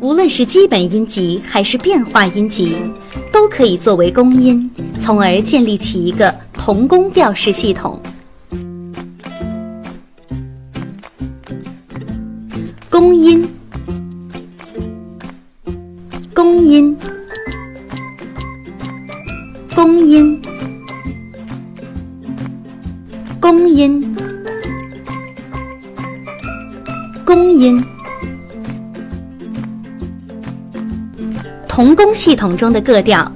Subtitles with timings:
[0.00, 2.76] 无论是基本音级还是变化音级，
[3.32, 4.68] 都可以作为公音，
[5.00, 8.00] 从而建立起一个同工调式系统。
[12.90, 13.48] 公音，
[16.34, 16.96] 公音，
[19.74, 20.42] 公音，
[23.40, 24.16] 公音，
[27.24, 27.84] 公音。
[31.74, 33.32] 同工系统中的各调，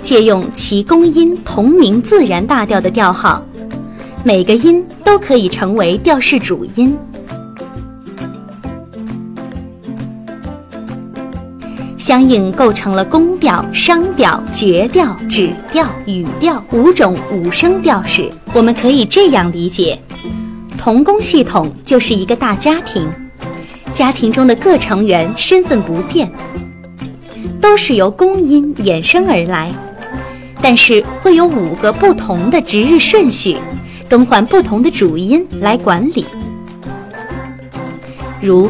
[0.00, 3.44] 借用其公音同名自然大调的调号，
[4.22, 6.96] 每个音都可以成为调式主音。
[11.98, 18.30] 相应构成了宫调、商调、绝调、指调、语调五种五声调式。
[18.52, 20.00] 我们可以这样理解：
[20.78, 23.10] 同工系统就是一个大家庭，
[23.92, 26.30] 家庭中的各成员身份不变。
[27.62, 29.72] 都是由公音衍生而来，
[30.60, 33.56] 但是会有五个不同的值日顺序，
[34.08, 36.26] 更换不同的主音来管理。
[38.42, 38.68] 如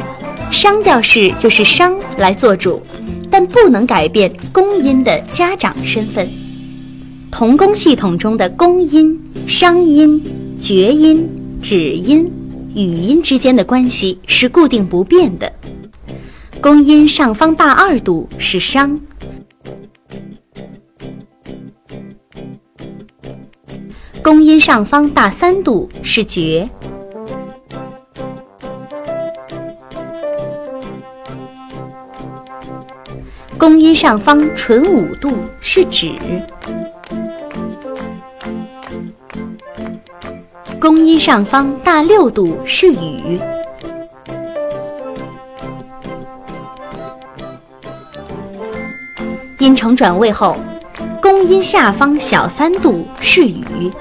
[0.50, 2.82] 商调式就是商来做主，
[3.30, 6.28] 但不能改变公音的家长身份。
[7.30, 10.22] 同工系统中的公音、商音、
[10.60, 11.26] 绝音、
[11.62, 12.30] 止音、
[12.74, 15.50] 语音之间的关系是固定不变的。
[16.62, 19.00] 公音上方大二度是商，
[24.22, 26.70] 公音上方大三度是绝，
[33.58, 36.12] 公音上方纯五度是指，
[40.78, 43.40] 公音上方大六度是雨。
[49.62, 50.56] 音程转位后，
[51.20, 53.92] 宫音下方小三度是语，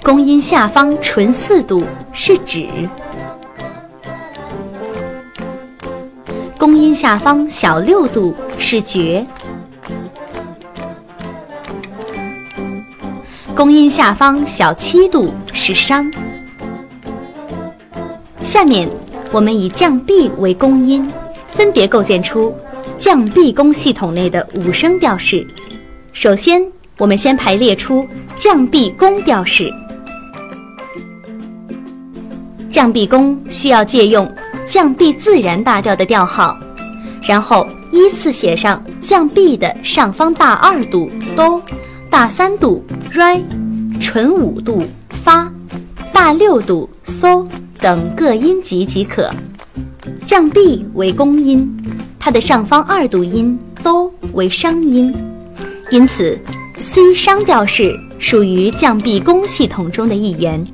[0.00, 2.68] 公音下方纯四度是指，
[6.56, 9.26] 宫音下方小六度是绝，
[13.56, 16.08] 宫音下方小七度是商。
[18.44, 18.88] 下面
[19.32, 21.12] 我们以降 B 为公音。
[21.54, 22.54] 分别构建出
[22.98, 25.46] 降 B 宫系统内的五声调式。
[26.12, 26.64] 首先，
[26.98, 28.06] 我们先排列出
[28.36, 29.72] 降 B 宫调式。
[32.68, 34.32] 降 B 宫需要借用
[34.66, 36.56] 降 B 自然大调的调号，
[37.22, 41.60] 然后依次写上降 B 的上方大二度哆、
[42.08, 43.42] 大三度 re、
[44.00, 44.84] 纯五度
[45.24, 45.52] 发、
[46.12, 47.46] 大六度嗦
[47.78, 49.30] 等各音级即可。
[50.24, 51.68] 降 B 为公音，
[52.18, 55.14] 它的上方二度音都为商音，
[55.90, 56.38] 因此
[56.78, 60.66] C 商调式属于降 B 宫系统中的一员。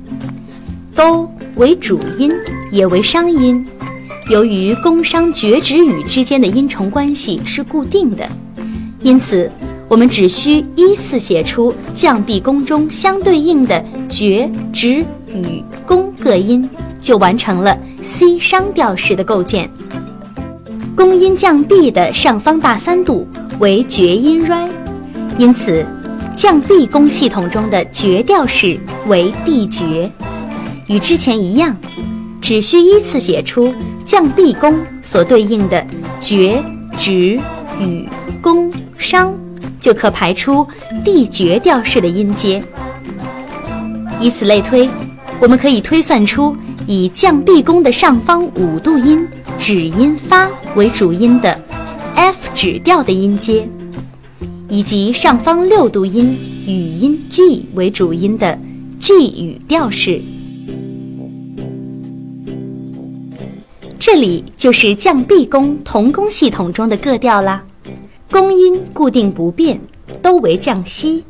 [0.95, 2.31] 都为主音，
[2.71, 3.65] 也为商音。
[4.29, 8.27] 由于宫商绝指羽之间的音程关系是固定的，
[9.01, 9.49] 因此
[9.87, 16.67] 我们只需依次写出降 B 宫中相对应的绝、指、羽、宫各音。
[16.99, 17.77] 就完成了
[18.07, 19.69] C 商调式的构建。
[20.95, 23.27] 公音降 B 的上方大三度
[23.59, 24.69] 为绝音 re，
[25.37, 25.85] 因此
[26.33, 30.09] 降 B 宫系统中的绝调式为 D 绝。
[30.87, 31.75] 与之前一样，
[32.39, 33.75] 只需依次写出
[34.05, 35.85] 降 B 宫所对应的
[36.21, 36.63] 绝、
[36.97, 37.37] 指、
[37.77, 38.07] 与、
[38.41, 39.37] 宫、商，
[39.81, 40.65] 就可排出
[41.03, 42.63] D 绝调式的音阶。
[44.21, 44.89] 以此类推，
[45.41, 46.55] 我们可以推算出。
[46.89, 49.27] 以降 B 宫的上方五度音
[49.59, 51.61] 指音发为主音的
[52.15, 53.67] F 指调的音阶，
[54.69, 58.57] 以及上方六度音语音 G 为主音的
[59.01, 60.21] G 语调式。
[63.99, 67.65] 这里就是降 B 宫同宫系统中的各调啦，
[68.31, 69.81] 宫音固定不变，
[70.21, 71.25] 都为降西。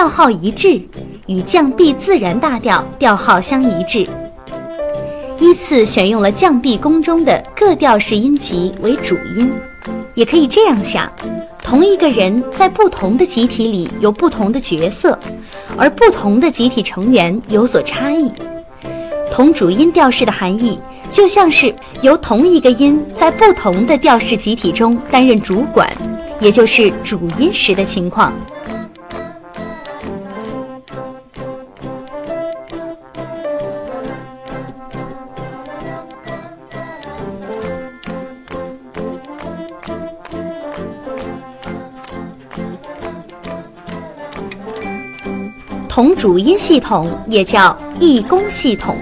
[0.00, 0.80] 调号一致，
[1.26, 4.08] 与降 B 自然大调调号相一致。
[5.38, 9.52] 依次选用了降 B 宫中的各调式音级为主音，
[10.14, 11.12] 也可以这样想：
[11.62, 15.18] 同一个人在不同的集体里有不同的角色，
[15.76, 18.32] 而不同的集体成员有所差异。
[19.30, 20.78] 同主音调式的含义，
[21.10, 25.86] 就像是由同一个音在不同的调式集体中担任主管，
[26.40, 28.32] 也就是主音时的情况。
[46.00, 48.96] 同主音系统也叫异宫系统。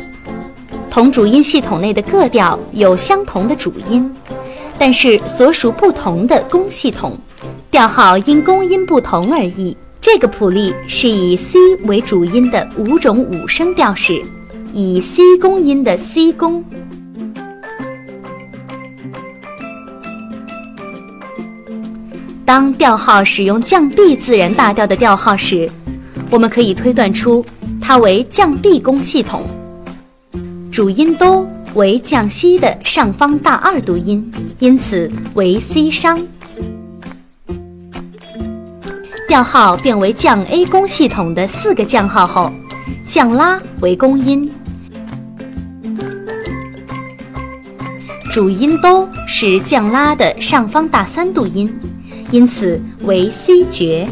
[0.91, 4.13] 同主音系统内的各调有相同的主音，
[4.77, 7.17] 但是所属不同的宫系统，
[7.71, 9.77] 调号因宫音不同而异。
[10.01, 14.21] 这个谱例是以 C 为主音的五种五声调式，
[14.73, 16.65] 以 C 宫音的 C 宫。
[22.45, 25.71] 当调号使用降 B 自然大调的调号时，
[26.31, 27.45] 我们可以推断出
[27.81, 29.45] 它为降 B 宫系统。
[30.71, 36.21] 主音哆为降西的上方大二度音，因此为 C 商。
[39.27, 42.53] 调号变为降 A 宫系统的四个降号后，
[43.05, 44.51] 降拉为宫音。
[48.31, 51.75] 主音哆是降拉的上方大三度音。
[52.31, 54.07] 因此为 C 绝，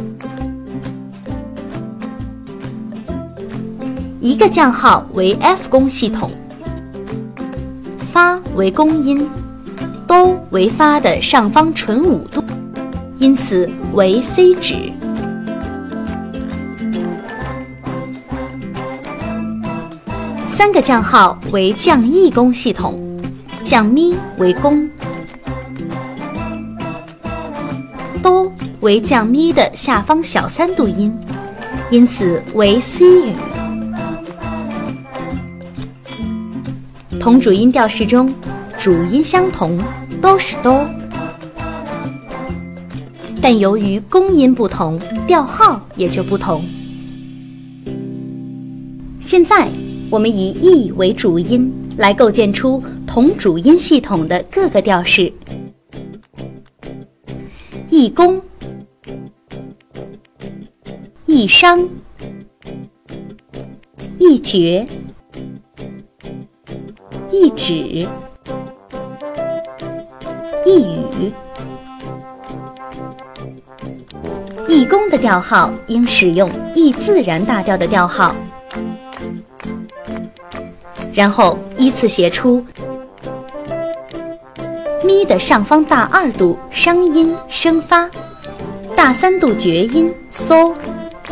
[4.27, 6.33] 一个降号为 F 宫系统，
[8.13, 9.25] 发为宫音，
[10.05, 12.43] 哆为发的上方纯五度，
[13.19, 14.93] 因此为 C 指。
[20.57, 23.01] 三个降号为降 E 宫系统，
[23.63, 24.91] 降咪为宫。
[28.81, 31.17] 为降咪的下方小三度音，
[31.91, 33.33] 因此为 C 语。
[37.27, 38.33] 同主音调式中，
[38.79, 39.83] 主音相同，
[40.23, 40.89] 都是哆，
[43.43, 44.97] 但由于宫音不同，
[45.27, 46.65] 调号也就不同。
[49.19, 49.69] 现在，
[50.09, 51.69] 我们以 E 为主音
[51.99, 55.33] 来构建出同主音系统的各个调式
[57.91, 58.41] ：E 宫。
[61.27, 61.89] 一商，
[64.17, 64.87] 一绝，
[67.31, 68.09] 一指，
[70.65, 71.33] 一语。
[74.69, 78.35] 一宫的调号应使用一自然大调的调号，
[81.15, 82.65] 然后依次写出
[85.05, 88.11] 咪的上方大二度商音升发，
[88.97, 90.73] 大三度绝音嗦。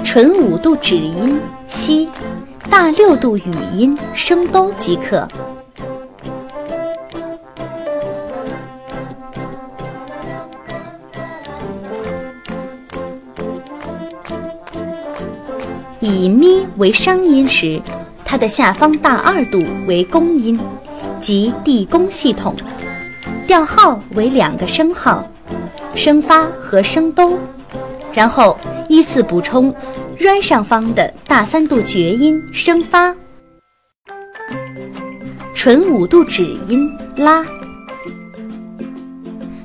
[0.03, 2.09] 纯五度指音西，
[2.69, 5.27] 大六度语音声哆即可。
[16.05, 17.81] 以咪为商音时，
[18.25, 20.61] 它的下方大二度为宫音，
[21.19, 22.55] 即地宫系统，
[23.47, 25.27] 调号为两个升号，
[25.95, 27.39] 升发和升哆，
[28.13, 28.59] 然后
[28.89, 29.75] 依次补充。
[30.17, 33.15] 软上方的大三度绝音升发，
[35.55, 37.45] 纯五度指音拉，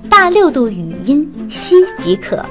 [0.09, 2.43] 大六度语音西即可。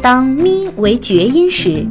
[0.00, 1.84] 当咪为绝音时，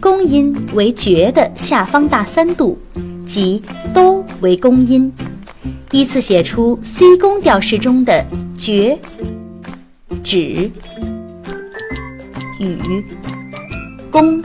[0.00, 2.76] 宫音为绝的下方大三度，
[3.24, 3.62] 即
[3.94, 5.12] 哆为宫音。
[5.92, 8.24] 依次写出 C 宫调式中的
[8.56, 8.98] 绝、
[10.24, 10.70] 指、
[12.58, 13.04] 语、
[14.10, 14.42] 宫、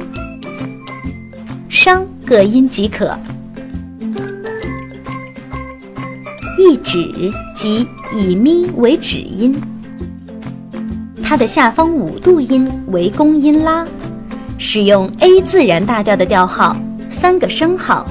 [1.68, 3.18] 商各音即可。
[6.60, 9.56] 一指即以咪为指音，
[11.28, 13.86] 它的下方五度音为宫音拉，
[14.58, 16.74] 使用 A 自然大调的调号，
[17.10, 18.08] 三个升号，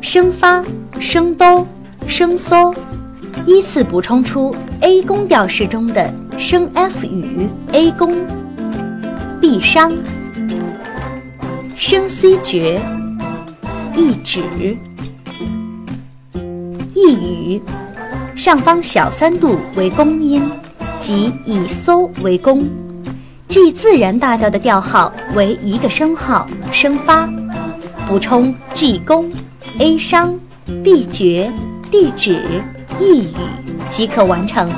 [0.00, 0.64] 升发、
[1.00, 1.66] 升哆。
[2.06, 2.72] 升嗦，
[3.44, 6.08] 依次补充出 A 宫调式中的
[6.38, 8.14] 升 F 语 A 宫
[9.40, 9.92] ，B 商，
[11.74, 12.80] 升 C 绝
[13.96, 14.76] ，E 指。
[16.94, 17.62] 一语，
[18.36, 20.48] 上方小三度为宫音，
[21.04, 22.64] 即以嗦为宫。
[23.46, 27.28] G 自然大调的调号为一个升号，升发，
[28.08, 29.30] 补充 G 宫
[29.76, 30.34] A 商
[30.82, 31.52] B 绝。
[31.90, 32.62] 地址、
[32.98, 33.28] ，E 语
[33.90, 34.72] 即可完成。